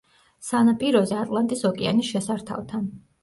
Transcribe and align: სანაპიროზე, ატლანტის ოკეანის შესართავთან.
სანაპიროზე, 0.45 1.17
ატლანტის 1.25 1.61
ოკეანის 1.71 2.09
შესართავთან. 2.15 2.89